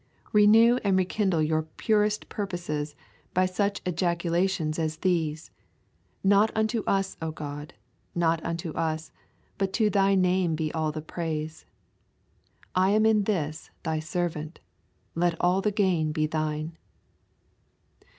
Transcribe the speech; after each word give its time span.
Renew 0.33 0.77
and 0.83 0.97
rekindle 0.97 1.43
your 1.43 1.61
purest 1.61 2.27
purposes 2.27 2.95
by 3.35 3.45
such 3.45 3.81
ejaculations 3.85 4.79
as 4.79 4.97
these: 4.97 5.51
"Not 6.23 6.49
unto 6.55 6.81
us, 6.87 7.15
O 7.21 7.29
God, 7.29 7.75
not 8.15 8.43
unto 8.43 8.71
us, 8.71 9.11
but 9.59 9.71
to 9.73 9.91
Thy 9.91 10.15
name 10.15 10.55
be 10.55 10.73
all 10.73 10.91
the 10.91 11.03
praise. 11.03 11.67
I 12.73 12.89
am 12.89 13.05
in 13.05 13.25
this 13.25 13.69
Thy 13.83 13.99
servant; 13.99 14.59
let 15.13 15.39
all 15.39 15.61
the 15.61 15.69
gain 15.71 16.11
be 16.11 16.25
Thine." 16.25 16.79